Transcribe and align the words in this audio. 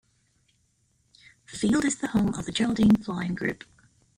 The 1.51 1.57
field 1.59 1.85
is 1.85 1.99
the 1.99 2.07
home 2.07 2.33
of 2.33 2.47
the 2.47 2.51
Geraldine 2.51 2.95
Flying 3.03 3.35
Group. 3.35 3.65